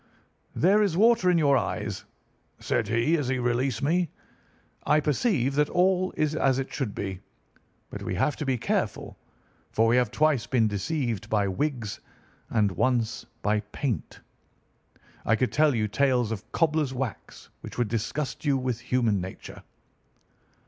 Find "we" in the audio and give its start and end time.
8.01-8.15, 9.85-9.97